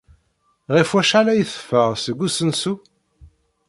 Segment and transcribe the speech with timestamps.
[0.75, 2.73] Ɣef wacḥal ay teffeɣ seg usensu?